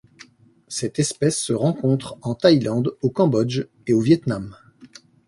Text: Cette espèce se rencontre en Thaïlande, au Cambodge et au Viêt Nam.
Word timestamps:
Cette 0.67 0.97
espèce 0.97 1.37
se 1.39 1.53
rencontre 1.53 2.17
en 2.23 2.33
Thaïlande, 2.33 2.97
au 3.03 3.11
Cambodge 3.11 3.67
et 3.85 3.93
au 3.93 3.99
Viêt 4.01 4.19
Nam. 4.25 4.57